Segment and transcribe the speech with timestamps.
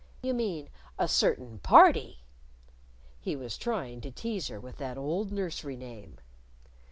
[0.23, 2.23] "You mean 'a certain party.'"
[3.19, 6.17] He was trying to tease her with that old nursery name!